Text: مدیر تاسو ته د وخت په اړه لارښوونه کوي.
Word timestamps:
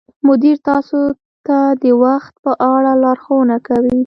مدیر 0.27 0.57
تاسو 0.69 0.99
ته 1.45 1.57
د 1.83 1.83
وخت 2.03 2.33
په 2.43 2.51
اړه 2.73 2.91
لارښوونه 3.03 3.55
کوي. 3.67 3.95